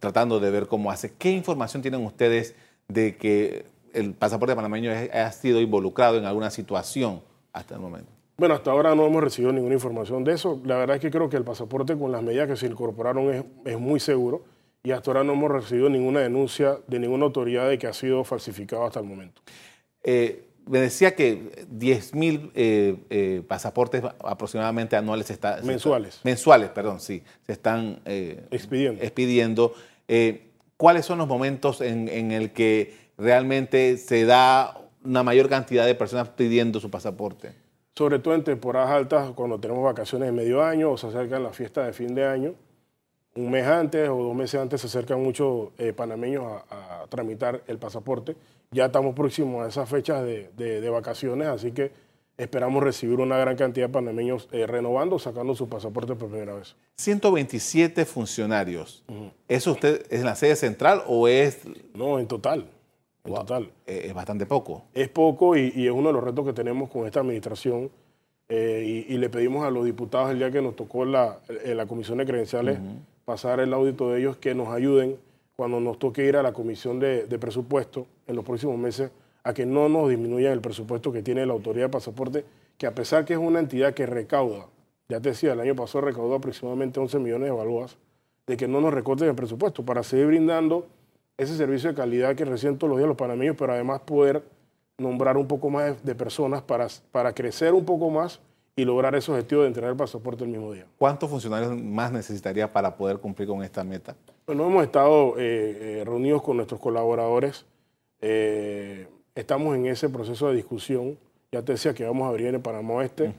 tratando 0.00 0.40
de 0.40 0.50
ver 0.50 0.66
cómo 0.66 0.90
hace. 0.90 1.12
¿Qué 1.16 1.30
información 1.30 1.82
tienen 1.82 2.04
ustedes 2.04 2.54
de 2.88 3.16
que 3.16 3.66
el 3.92 4.14
pasaporte 4.14 4.54
panameño 4.54 4.90
ha 4.90 5.32
sido 5.32 5.60
involucrado 5.60 6.18
en 6.18 6.24
alguna 6.24 6.50
situación 6.50 7.20
hasta 7.52 7.74
el 7.74 7.80
momento? 7.80 8.15
Bueno, 8.38 8.54
hasta 8.54 8.70
ahora 8.70 8.94
no 8.94 9.06
hemos 9.06 9.24
recibido 9.24 9.50
ninguna 9.52 9.74
información 9.74 10.22
de 10.22 10.34
eso. 10.34 10.60
La 10.64 10.76
verdad 10.76 10.96
es 10.96 11.02
que 11.02 11.10
creo 11.10 11.30
que 11.30 11.38
el 11.38 11.44
pasaporte 11.44 11.96
con 11.96 12.12
las 12.12 12.22
medidas 12.22 12.46
que 12.46 12.56
se 12.56 12.66
incorporaron 12.66 13.46
es, 13.64 13.78
muy 13.78 13.98
seguro 13.98 14.44
y 14.82 14.90
hasta 14.90 15.10
ahora 15.10 15.24
no 15.24 15.32
hemos 15.32 15.50
recibido 15.50 15.88
ninguna 15.88 16.20
denuncia 16.20 16.78
de 16.86 16.98
ninguna 16.98 17.24
autoridad 17.24 17.68
de 17.68 17.78
que 17.78 17.86
ha 17.86 17.94
sido 17.94 18.24
falsificado 18.24 18.84
hasta 18.84 19.00
el 19.00 19.06
momento. 19.06 19.40
Eh, 20.02 20.44
me 20.66 20.80
decía 20.80 21.14
que 21.14 21.66
10.000 21.72 22.50
eh, 22.54 22.96
eh, 23.08 23.42
pasaportes 23.48 24.02
aproximadamente 24.22 24.96
anuales 24.96 25.30
está, 25.30 25.60
mensuales. 25.62 26.20
mensuales, 26.22 26.68
perdón, 26.70 27.00
sí, 27.00 27.22
se 27.46 27.52
están 27.52 28.00
expidiendo. 28.50 29.02
expidiendo. 29.02 29.74
¿Cuáles 30.76 31.06
son 31.06 31.18
los 31.18 31.26
momentos 31.26 31.80
en, 31.80 32.08
en 32.08 32.32
el 32.32 32.52
que 32.52 32.94
realmente 33.16 33.96
se 33.96 34.26
da 34.26 34.78
una 35.02 35.22
mayor 35.22 35.48
cantidad 35.48 35.86
de 35.86 35.94
personas 35.94 36.28
pidiendo 36.28 36.80
su 36.80 36.90
pasaporte? 36.90 37.65
Sobre 37.96 38.18
todo 38.18 38.34
en 38.34 38.44
temporadas 38.44 38.90
altas, 38.90 39.30
cuando 39.32 39.58
tenemos 39.58 39.82
vacaciones 39.82 40.26
de 40.26 40.32
medio 40.32 40.62
año 40.62 40.92
o 40.92 40.98
se 40.98 41.06
acercan 41.06 41.42
las 41.42 41.56
fiestas 41.56 41.86
de 41.86 41.92
fin 41.92 42.14
de 42.14 42.26
año. 42.26 42.54
Un 43.34 43.50
mes 43.50 43.66
antes 43.66 44.08
o 44.08 44.16
dos 44.16 44.34
meses 44.34 44.60
antes 44.60 44.80
se 44.80 44.86
acercan 44.86 45.22
muchos 45.22 45.70
panameños 45.94 46.44
a, 46.70 47.02
a 47.02 47.06
tramitar 47.06 47.62
el 47.66 47.78
pasaporte 47.78 48.36
ya 48.70 48.86
estamos 48.86 49.14
próximos 49.14 49.64
a 49.64 49.68
esas 49.68 49.88
fechas 49.88 50.24
de, 50.24 50.90
vacaciones, 50.90 51.48
así 51.48 51.72
que 51.72 51.90
esperamos 52.36 52.82
recibir 52.82 53.18
una 53.20 53.38
gran 53.38 53.56
cantidad 53.56 53.86
de 53.86 53.92
panameños 53.92 54.48
eh, 54.52 54.66
renovando, 54.66 55.18
sacando 55.18 55.54
su 55.54 55.68
pasaporte 55.68 56.14
por 56.14 56.28
primera 56.28 56.54
vez. 56.54 56.74
127 56.96 58.04
funcionarios. 58.04 59.04
¿Eso 59.48 59.72
usted 59.72 60.06
es 60.10 60.20
en 60.20 60.26
la 60.26 60.36
sede 60.36 60.56
central 60.56 61.02
o 61.06 61.28
es...? 61.28 61.60
No, 61.94 62.18
en 62.18 62.26
total. 62.26 62.66
En 63.26 63.34
total. 63.34 63.70
Eh, 63.86 64.04
es 64.06 64.14
bastante 64.14 64.46
poco. 64.46 64.84
Es 64.94 65.08
poco 65.08 65.56
y, 65.56 65.86
es 65.86 65.90
uno 65.90 66.08
de 66.08 66.14
los 66.14 66.24
retos 66.24 66.44
que 66.46 66.52
tenemos 66.52 66.90
con 66.90 67.06
esta 67.06 67.20
administración. 67.20 67.90
Eh, 68.48 69.06
y, 69.08 69.18
le 69.18 69.28
pedimos 69.28 69.64
a 69.66 69.70
los 69.70 69.84
diputados 69.84 70.30
el 70.30 70.38
día 70.38 70.50
que 70.52 70.62
nos 70.62 70.76
tocó 70.76 71.04
la, 71.04 71.40
la 71.64 71.86
comisión 71.86 72.18
de 72.18 72.26
credenciales 72.26 72.78
pasar 73.26 73.58
el 73.58 73.74
audito 73.74 74.10
de 74.10 74.20
ellos 74.20 74.36
que 74.36 74.54
nos 74.54 74.68
ayuden 74.68 75.18
cuando 75.56 75.80
nos 75.80 75.98
toque 75.98 76.24
ir 76.24 76.36
a 76.36 76.42
la 76.42 76.52
comisión 76.52 77.00
de, 77.00 77.26
presupuesto 77.40 78.06
en 78.26 78.36
los 78.36 78.44
próximos 78.44 78.78
meses 78.78 79.10
a 79.42 79.52
que 79.52 79.66
no 79.66 79.88
nos 79.88 80.08
disminuyan 80.08 80.52
el 80.52 80.60
presupuesto 80.60 81.12
que 81.12 81.22
tiene 81.22 81.44
la 81.44 81.52
autoridad 81.52 81.86
de 81.86 81.90
pasaporte, 81.90 82.44
que 82.78 82.86
a 82.86 82.94
pesar 82.94 83.24
que 83.24 83.32
es 83.32 83.38
una 83.38 83.58
entidad 83.58 83.94
que 83.94 84.06
recauda, 84.06 84.66
ya 85.08 85.20
te 85.20 85.30
decía, 85.30 85.52
el 85.52 85.60
año 85.60 85.74
pasado 85.74 86.04
recaudó 86.04 86.36
aproximadamente 86.36 87.00
11 87.00 87.18
millones 87.18 87.48
de 87.48 87.56
balboas, 87.56 87.96
de 88.46 88.56
que 88.56 88.68
no 88.68 88.80
nos 88.80 88.94
recorten 88.94 89.28
el 89.28 89.34
presupuesto 89.34 89.84
para 89.84 90.02
seguir 90.02 90.26
brindando 90.26 90.86
ese 91.38 91.56
servicio 91.56 91.90
de 91.90 91.94
calidad 91.94 92.34
que 92.34 92.44
reciben 92.44 92.78
todos 92.78 92.90
los 92.90 92.98
días 92.98 93.08
los 93.08 93.16
panameños, 93.16 93.56
pero 93.58 93.72
además 93.72 94.00
poder 94.00 94.42
nombrar 94.98 95.36
un 95.36 95.46
poco 95.46 95.68
más 95.68 96.02
de, 96.04 96.14
personas 96.14 96.62
para, 96.62 96.86
para 97.12 97.34
crecer 97.34 97.74
un 97.74 97.84
poco 97.84 98.10
más 98.10 98.40
y 98.74 98.84
lograr 98.84 99.14
ese 99.14 99.30
objetivo 99.30 99.62
de 99.62 99.68
entregar 99.68 99.90
el 99.90 99.96
pasaporte 99.96 100.44
el 100.44 100.50
mismo 100.50 100.72
día. 100.72 100.86
¿Cuántos 100.98 101.30
funcionarios 101.30 101.74
más 101.80 102.12
necesitaría 102.12 102.70
para 102.70 102.94
poder 102.96 103.18
cumplir 103.18 103.48
con 103.48 103.62
esta 103.62 103.82
meta? 103.82 104.14
Bueno, 104.46 104.66
hemos 104.66 104.84
estado 104.84 105.34
eh, 105.38 106.00
eh, 106.00 106.04
reunidos 106.04 106.42
con 106.42 106.56
nuestros 106.56 106.78
colaboradores. 106.78 107.64
Eh, 108.20 109.08
estamos 109.34 109.74
en 109.76 109.86
ese 109.86 110.08
proceso 110.08 110.48
de 110.48 110.56
discusión. 110.56 111.18
Ya 111.52 111.62
te 111.62 111.72
decía 111.72 111.94
que 111.94 112.04
vamos 112.04 112.26
a 112.26 112.28
abrir 112.28 112.54
en 112.54 112.60
Panamá 112.60 112.94
Oeste. 112.94 113.32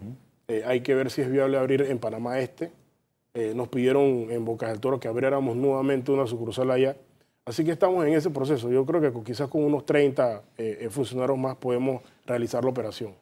hay 0.66 0.82
que 0.82 0.96
ver 0.96 1.12
si 1.12 1.22
es 1.22 1.30
viable 1.30 1.58
abrir 1.58 1.84
en 1.84 2.00
Panamá 2.00 2.39
Este. 2.39 2.72
nos 3.54 3.68
pidieron 3.68 4.32
en 4.32 4.44
Bocas 4.44 4.70
del 4.70 4.80
Toro 4.80 5.00
que 5.00 5.08
abriéramos 5.08 5.56
nuevamente 5.56 6.12
una 6.12 6.25
sucursal 6.25 6.72
allá. 6.72 6.96
Así 7.48 7.63
que 7.63 7.72
estamos 7.72 8.06
en 8.06 8.13
ese 8.13 8.30
proceso. 8.30 8.70
Yo 8.70 8.86
creo 8.86 9.01
que 9.01 9.24
quizás 9.24 9.50
con 9.50 9.63
unos 9.63 9.86
30 9.86 10.44
funcionarios 10.89 11.38
más 11.38 11.56
podemos 11.56 12.01
realizar 12.25 12.63
la 12.63 12.70
operación. 12.70 13.13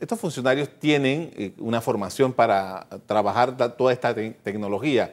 Estos, 0.00 0.20
funcionarios 0.20 0.68
tienen 0.78 1.30
eh, 1.36 1.52
una 1.58 1.80
formación 1.80 2.32
para 2.32 2.86
trabajar 3.06 3.56
toda 3.76 3.92
esta 3.92 4.14
tecnología. 4.14 5.12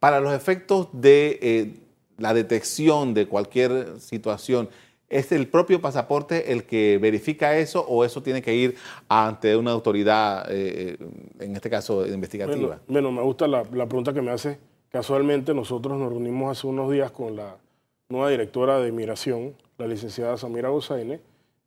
para 0.00 0.20
los 0.20 0.32
efectos 0.32 0.88
de 0.92 1.38
eh, 1.42 1.74
la 2.16 2.32
detección 2.32 3.12
de 3.12 3.26
cualquier 3.26 4.00
situación, 4.00 4.70
¿es 5.10 5.32
el 5.32 5.48
propio 5.48 5.80
pasaporte 5.82 6.52
el 6.52 6.64
que 6.64 6.98
verifica 6.98 7.58
eso 7.58 7.84
o 7.86 8.04
eso 8.04 8.22
tiene 8.22 8.40
que 8.40 8.54
ir 8.54 8.76
ante 9.08 9.54
una 9.54 9.72
autoridad, 9.72 10.46
eh, 10.48 10.96
en 11.38 11.54
este 11.54 11.68
caso 11.68 12.06
investigativa? 12.06 12.80
Bueno, 12.88 13.12
me 13.12 13.22
gusta 13.22 13.46
la, 13.46 13.64
la, 13.70 13.86
pregunta 13.86 14.14
que 14.14 14.22
me 14.22 14.30
hace. 14.30 14.58
Casualmente 14.96 15.52
nosotros 15.52 15.98
nos 15.98 16.08
reunimos 16.08 16.56
hace 16.56 16.66
unos 16.66 16.90
días 16.90 17.10
con 17.10 17.36
la 17.36 17.58
nueva 18.08 18.30
directora 18.30 18.80
de 18.80 18.92
Migración, 18.92 19.54
la 19.76 19.86
licenciada 19.86 20.38
Samira 20.38 20.70
Gozaine, 20.70 21.20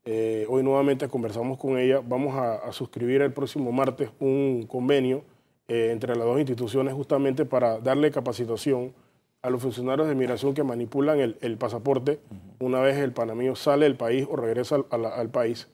eh, 0.04 0.48
hoy 0.50 0.64
nuevamente 0.64 1.08
conversamos 1.08 1.60
con 1.60 1.78
ella. 1.78 2.02
Vamos 2.04 2.36
a, 2.36 2.72
suscribir 2.72 3.22
el 3.22 3.32
próximo 3.32 3.72
martes 3.72 4.10
un 4.20 4.66
convenio 4.68 5.22
eh, 5.68 5.92
entre 5.92 6.16
las 6.16 6.26
dos 6.26 6.40
instituciones 6.40 6.96
justamente 6.96 7.46
para 7.46 7.80
darle 7.80 8.10
capacitación 8.10 8.96
a 9.44 9.52
los 9.52 9.62
funcionarios 9.62 10.08
de 10.08 10.16
migración 10.16 10.56
que 10.56 10.64
manipulan 10.64 11.20
el, 11.20 11.58
pasaporte 11.60 12.20
una 12.60 12.80
vez 12.80 12.98
el 12.98 13.12
panameño 13.12 13.56
sale 13.56 13.86
del 13.86 13.96
país 13.96 14.26
o 14.28 14.38
regresa 14.38 14.78
al, 14.90 15.30
país, 15.30 15.68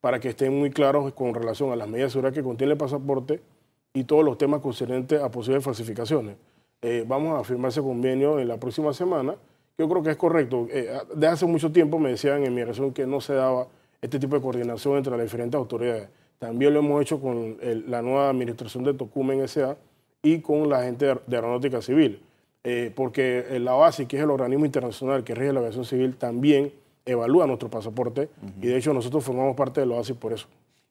para 0.00 0.20
que 0.20 0.28
estén 0.28 0.56
muy 0.56 0.70
claros 0.70 1.12
con 1.14 1.34
relación 1.34 1.72
a 1.72 1.76
las 1.76 1.88
medidas 1.88 2.10
de 2.10 2.12
seguridad 2.12 2.34
que 2.34 2.44
contiene 2.44 2.74
el 2.74 2.78
pasaporte 2.78 3.42
y 3.94 4.04
todos 4.04 4.24
los 4.24 4.38
temas 4.38 4.60
concernientes 4.60 5.20
a 5.20 5.28
posibles 5.32 5.64
falsificaciones. 5.64 6.36
Eh, 6.82 7.04
vamos 7.06 7.38
a 7.38 7.44
firmar 7.44 7.70
ese 7.70 7.82
convenio 7.82 8.38
en 8.38 8.48
la 8.48 8.56
próxima 8.56 8.92
semana. 8.94 9.34
Yo 9.76 9.88
creo 9.88 10.02
que 10.02 10.10
es 10.10 10.16
correcto. 10.16 10.66
de 11.14 11.26
hace 11.26 11.46
mucho 11.46 11.72
tiempo 11.72 11.98
me 11.98 12.10
decían 12.10 12.44
en 12.44 12.54
migración 12.54 12.92
que 12.92 13.06
no 13.06 13.20
se 13.20 13.34
daba 13.34 13.66
este 14.00 14.18
tipo 14.18 14.36
de 14.36 14.42
coordinación 14.42 14.96
entre 14.96 15.12
las 15.12 15.22
diferentes 15.22 15.58
autoridades. 15.58 16.08
También 16.38 16.72
lo 16.72 16.80
hemos 16.80 17.02
hecho 17.02 17.20
con 17.20 17.58
la 17.86 18.00
nueva 18.00 18.30
administración 18.30 18.82
de 18.84 18.94
Tocumen 18.94 19.40
S.A. 19.42 19.76
y 20.22 20.40
con 20.40 20.68
la 20.68 20.84
gente 20.84 21.06
de, 21.26 21.36
Aeronáutica 21.36 21.82
Civil, 21.82 22.22
eh, 22.64 22.90
porque 22.94 23.44
la 23.60 23.74
OASI, 23.74 24.06
que 24.06 24.16
es 24.16 24.22
el 24.22 24.30
organismo 24.30 24.64
internacional 24.64 25.22
que 25.22 25.34
rige 25.34 25.52
la 25.52 25.60
aviación 25.60 25.84
civil, 25.84 26.16
también 26.16 26.72
evalúa 27.04 27.46
nuestro 27.46 27.68
pasaporte 27.68 28.28
y 28.60 28.68
de 28.68 28.76
hecho 28.76 28.94
nosotros 28.94 29.22
formamos 29.22 29.54
parte 29.54 29.80
de 29.80 29.86
la 29.86 29.96
OASI 29.96 30.14
por 30.14 30.32
eso. 30.32 30.46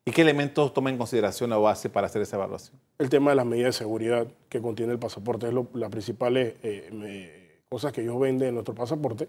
¿Y 0.05 0.11
qué 0.11 0.21
elementos 0.21 0.73
toma 0.73 0.89
en 0.89 0.97
consideración 0.97 1.49
la 1.49 1.59
OASI 1.59 1.89
para 1.89 2.07
hacer 2.07 2.21
esa 2.21 2.35
evaluación? 2.37 2.79
El 2.97 3.09
tema 3.09 3.31
de 3.31 3.35
las 3.35 3.45
medidas 3.45 3.75
de 3.75 3.79
seguridad 3.79 4.27
que 4.49 4.61
contiene 4.61 4.93
el 4.93 4.99
pasaporte 4.99 5.47
es 5.47 5.53
las 5.73 5.89
principales 5.89 6.55
eh, 6.63 7.59
cosas 7.69 7.93
que 7.93 8.01
ellos 8.01 8.19
venden 8.19 8.49
en 8.49 8.53
nuestro 8.55 8.73
pasaporte 8.73 9.27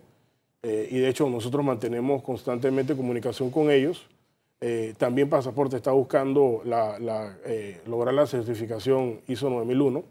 eh, 0.62 0.88
y 0.90 0.98
de 0.98 1.08
hecho 1.08 1.28
nosotros 1.28 1.64
mantenemos 1.64 2.22
constantemente 2.22 2.94
comunicación 2.94 3.50
con 3.50 3.70
ellos. 3.70 4.06
Eh, 4.60 4.94
también 4.98 5.30
Pasaporte 5.30 5.76
está 5.76 5.90
buscando 5.92 6.62
eh, 7.46 7.80
lograr 7.86 8.12
la 8.12 8.26
certificación 8.26 9.20
ISO 9.26 9.48
9001 9.48 10.04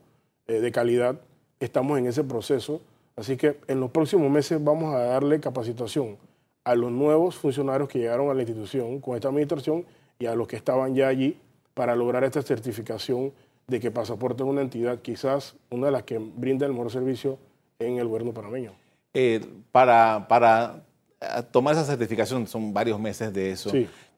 de 0.48 0.72
calidad. 0.72 1.20
Estamos 1.60 2.00
en 2.00 2.08
ese 2.08 2.24
proceso. 2.24 2.82
Así 3.16 3.38
que 3.38 3.58
en 3.68 3.80
los 3.80 3.92
próximos 3.92 4.32
meses 4.32 4.64
vamos 4.64 4.96
a 4.96 5.00
darle 5.00 5.40
capacitación 5.40 6.18
a 6.64 6.74
los 6.74 6.92
nuevos 6.92 7.36
funcionarios 7.36 7.88
que 7.90 8.00
llegaron 8.00 8.32
a 8.32 8.34
la 8.34 8.42
institución 8.42 9.00
con 9.02 9.16
esta 9.16 9.28
administración 9.28 9.86
y 10.20 10.26
a 10.26 10.36
los 10.36 10.48
que 10.48 10.58
estaban 10.58 10.94
ya 10.94 11.08
allí 11.08 11.38
para 11.74 11.96
lograr 11.96 12.26
esta 12.26 12.42
certificación 12.42 13.32
de 13.68 13.80
que 13.80 13.90
Pasaporte 13.90 14.44
es 14.44 14.50
una 14.50 14.62
entidad 14.62 15.00
quizás 15.00 15.56
una 15.70 15.88
de 15.88 15.94
las 15.94 16.04
que 16.04 16.18
brinda 16.18 16.66
el 16.66 16.74
mejor 16.74 16.92
servicio 16.92 17.40
en 17.80 17.98
el 17.98 18.08
gobierno 18.08 18.34
panameño. 18.34 18.74
Eh, 19.14 19.40
para, 19.72 20.28
para 20.28 20.84
eh, 21.22 21.26
tomar 21.52 21.74
esa 21.74 21.86
certificación, 21.86 22.46
son 22.48 22.74
varios 22.74 23.00
meses 23.00 23.34
de 23.34 23.52
eso, 23.52 23.72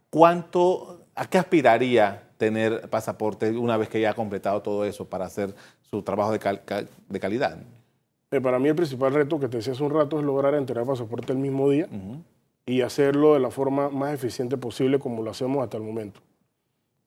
¿cuánto, 0.09 1.05
a 1.13 1.29
qué 1.29 1.37
aspiraría 1.37 2.23
tener 2.37 2.89
pasaporte 2.89 3.51
una 3.51 3.77
vez 3.77 3.87
que 3.87 4.01
ya 4.01 4.09
ha 4.09 4.15
completado 4.15 4.61
todo 4.61 4.83
eso 4.83 5.07
para 5.07 5.25
hacer 5.25 5.53
su 5.81 6.01
trabajo 6.01 6.31
de, 6.31 6.87
de 7.09 7.19
calidad? 7.19 7.59
Eh, 8.31 8.41
para 8.41 8.57
mí 8.57 8.69
el 8.69 8.75
principal 8.75 9.13
reto 9.13 9.39
que 9.39 9.47
te 9.47 9.57
decía 9.57 9.73
hace 9.73 9.83
un 9.83 9.91
rato 9.91 10.17
es 10.17 10.25
lograr 10.25 10.55
entregar 10.55 10.87
pasaporte 10.87 11.31
el 11.31 11.37
mismo 11.37 11.69
día 11.69 11.87
y 12.65 12.81
hacerlo 12.81 13.33
de 13.33 13.39
la 13.39 13.51
forma 13.51 13.89
más 13.89 14.13
eficiente 14.13 14.57
posible 14.57 14.99
como 14.99 15.23
lo 15.23 15.31
hacemos 15.31 15.63
hasta 15.63 15.77
el 15.77 15.83
momento. 15.83 16.21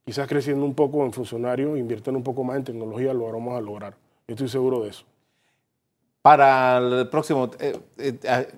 Quizás 0.05 0.29
creciendo 0.29 0.65
un 0.65 0.75
poco 0.75 1.05
en 1.05 1.13
funcionarios, 1.13 1.79
invirtiendo 1.79 2.19
un 2.19 2.25
poco 2.25 2.45
más 2.45 2.57
en 2.57 2.65
tecnología, 2.65 3.15
lo 3.15 3.33
vamos 3.33 3.57
a 3.57 3.61
lograr. 3.61 3.95
Estoy 4.27 4.49
seguro 4.49 4.83
de 4.83 4.91
eso. 4.91 5.05
Para 6.21 6.79
el 6.79 7.09
próximo, 7.09 7.51
eh, 7.59 7.79
eh, 7.99 8.49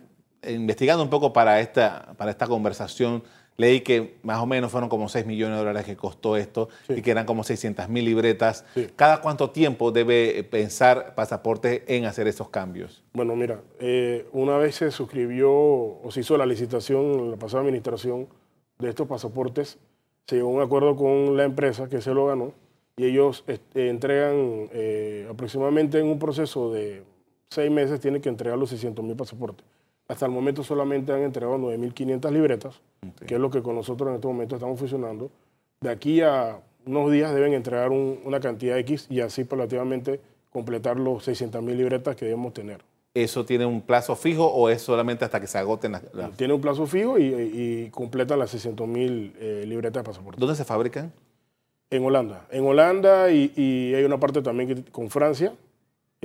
investigando 0.49 1.03
un 1.03 1.11
poco 1.11 1.33
para 1.33 1.61
esta, 1.61 2.15
para 2.17 2.31
esta 2.31 2.47
conversación, 2.47 3.23
leí 3.56 3.80
que 3.80 4.16
más 4.22 4.40
o 4.40 4.46
menos 4.46 4.70
fueron 4.70 4.88
como 4.88 5.08
6 5.08 5.26
millones 5.26 5.56
de 5.56 5.64
dólares 5.64 5.84
que 5.84 5.96
costó 5.96 6.36
esto 6.36 6.68
y 6.88 7.02
que 7.02 7.10
eran 7.10 7.26
como 7.26 7.44
600 7.44 7.88
mil 7.88 8.04
libretas. 8.04 8.64
¿Cada 8.96 9.20
cuánto 9.20 9.50
tiempo 9.50 9.92
debe 9.92 10.44
pensar 10.44 11.14
Pasaporte 11.14 11.84
en 11.88 12.04
hacer 12.04 12.26
esos 12.26 12.48
cambios? 12.48 13.02
Bueno, 13.12 13.36
mira, 13.36 13.60
eh, 13.78 14.26
una 14.32 14.56
vez 14.58 14.76
se 14.76 14.90
suscribió 14.90 15.50
o 15.52 16.08
se 16.10 16.20
hizo 16.20 16.36
la 16.36 16.46
licitación 16.46 17.20
en 17.20 17.30
la 17.32 17.36
pasada 17.36 17.62
administración 17.62 18.28
de 18.78 18.90
estos 18.90 19.08
pasaportes, 19.08 19.78
se 20.26 20.36
llegó 20.36 20.48
a 20.48 20.52
un 20.52 20.62
acuerdo 20.62 20.96
con 20.96 21.36
la 21.36 21.44
empresa 21.44 21.88
que 21.88 22.00
se 22.00 22.12
lo 22.12 22.26
ganó 22.26 22.52
y 22.96 23.04
ellos 23.04 23.44
este, 23.46 23.88
entregan 23.88 24.68
eh, 24.72 25.26
aproximadamente 25.30 25.98
en 25.98 26.06
un 26.06 26.18
proceso 26.18 26.72
de 26.72 27.04
seis 27.48 27.70
meses, 27.70 28.00
tienen 28.00 28.20
que 28.20 28.28
entregar 28.28 28.58
los 28.58 28.70
600 28.70 29.04
mil 29.04 29.16
pasaportes. 29.16 29.64
Hasta 30.08 30.26
el 30.26 30.32
momento 30.32 30.62
solamente 30.62 31.12
han 31.12 31.22
entregado 31.22 31.58
9.500 31.58 32.30
libretas, 32.30 32.80
que 33.26 33.34
es 33.34 33.40
lo 33.40 33.50
que 33.50 33.62
con 33.62 33.75
nosotros 33.75 34.08
en 34.10 34.14
este 34.16 34.26
momento 34.28 34.54
estamos 34.54 34.78
funcionando. 34.78 35.30
De 35.80 35.90
aquí 35.90 36.20
a 36.20 36.60
unos 36.86 37.10
días 37.10 37.34
deben 37.34 37.54
entregar 37.54 37.90
una 37.90 38.38
cantidad 38.38 38.78
X 38.78 39.06
y 39.10 39.20
así 39.20 39.42
relativamente 39.42 40.20
completar 40.50 40.96
los 40.96 41.26
600.000 41.26 41.75
libretas 41.75 42.14
que 42.14 42.26
debemos 42.26 42.54
tener. 42.54 42.82
¿Eso 43.14 43.44
tiene 43.44 43.66
un 43.66 43.80
plazo 43.80 44.14
fijo 44.14 44.46
o 44.46 44.68
es 44.68 44.82
solamente 44.82 45.25
hasta 45.25 45.40
que 45.40 45.46
se 45.46 45.58
agoten 45.58 45.92
las...? 45.92 46.02
Tiene 46.36 46.54
un 46.54 46.60
plazo 46.60 46.86
fijo 46.86 47.18
y, 47.18 47.88
completan 47.90 48.38
las 48.38 48.54
600.000 48.54 49.32
eh, 49.38 49.64
libretas 49.66 50.04
de 50.04 50.06
pasaporte. 50.06 50.38
¿Dónde 50.38 50.54
se 50.54 50.64
fabrican? 50.64 51.12
En 51.90 52.04
Holanda. 52.04 52.46
En 52.50 52.64
Holanda 52.64 53.30
y, 53.30 53.52
y 53.56 53.94
hay 53.94 54.04
una 54.04 54.20
parte 54.20 54.42
también 54.42 54.84
con 54.92 55.10
Francia 55.10 55.54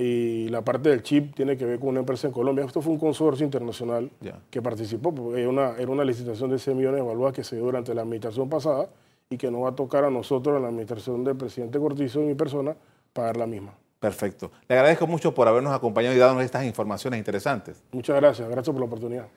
y 0.02 0.48
la 0.48 0.62
parte 0.62 0.88
del 0.88 1.02
chip 1.02 1.34
tiene 1.34 1.56
que 1.56 1.64
ver 1.64 1.78
con 1.78 1.90
una 1.90 2.00
empresa 2.00 2.26
en 2.26 2.32
Colombia. 2.32 2.64
Esto 2.64 2.80
fue 2.80 2.92
un 2.92 2.98
consorcio 2.98 3.44
internacional 3.44 4.10
que 4.50 4.62
participó, 4.62 5.14
porque 5.14 5.40
era 5.40 5.48
una, 5.48 5.76
era 5.78 5.90
una 5.90 6.04
licitación 6.04 6.50
de 6.50 6.58
6 6.58 6.76
millones 6.76 7.00
de 7.00 7.06
evaluadas 7.06 7.34
que 7.34 7.44
se 7.44 7.56
dio 7.56 7.64
durante 7.64 7.94
la 7.94 8.02
administración 8.02 8.48
pasada 8.48 8.88
y 9.30 9.36
que 9.36 9.50
nos 9.50 9.62
va 9.62 9.70
a 9.70 9.74
tocar 9.74 10.04
a 10.04 10.10
nosotros 10.10 10.56
en 10.56 10.62
la 10.62 10.68
administración 10.68 11.24
del 11.24 11.36
presidente 11.36 11.78
Cortizo 11.78 12.20
y 12.20 12.24
mi 12.24 12.34
persona 12.34 12.76
pagar 13.12 13.36
la 13.36 13.46
misma. 13.46 13.74
Perfecto. 13.98 14.50
Le 14.68 14.74
agradezco 14.74 15.06
mucho 15.06 15.32
por 15.32 15.46
habernos 15.46 15.72
acompañado 15.72 16.14
y 16.14 16.18
darnos 16.18 16.42
estas 16.42 16.64
informaciones 16.64 17.18
interesantes. 17.18 17.80
Muchas 17.92 18.16
gracias. 18.16 18.48
Gracias 18.48 18.72
por 18.72 18.80
la 18.80 18.86
oportunidad. 18.86 19.28